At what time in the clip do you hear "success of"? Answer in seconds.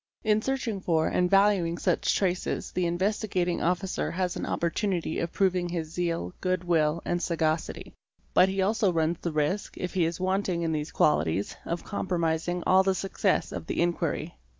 12.95-13.67